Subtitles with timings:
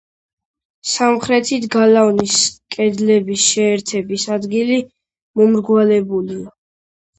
[0.91, 2.39] სამხრეთით გალავნის
[2.77, 4.81] კედლების შეერთების ადგილი
[5.43, 6.53] მომრგვალებულია.